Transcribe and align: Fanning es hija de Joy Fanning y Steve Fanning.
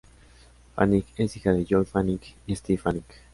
Fanning 0.75 1.05
es 1.15 1.37
hija 1.37 1.53
de 1.53 1.63
Joy 1.63 1.85
Fanning 1.85 2.19
y 2.47 2.55
Steve 2.55 2.79
Fanning. 2.81 3.05